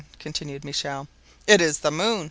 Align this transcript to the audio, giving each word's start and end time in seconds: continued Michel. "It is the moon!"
continued 0.17 0.65
Michel. 0.65 1.07
"It 1.45 1.61
is 1.61 1.77
the 1.81 1.91
moon!" 1.91 2.19